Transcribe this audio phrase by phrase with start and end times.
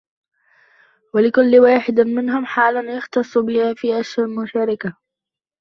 [1.13, 4.97] وَلِكُلِّ وَاحِدٍ مِنْهُمْ حَالٌ يَخْتَصُّ بِهَا فِي الْمُشَارَكَةِ